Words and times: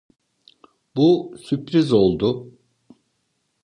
Bu 0.95 1.35
sürpriz 1.43 1.93
oldu. 1.93 2.51